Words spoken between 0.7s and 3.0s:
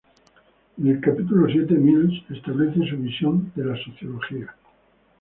En el capítulo siete, Mills establece su